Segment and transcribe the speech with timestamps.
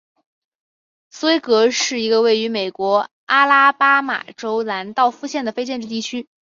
[1.11, 6.27] 斯威格是一个位于美国阿拉巴马州兰道夫县的非建制地区。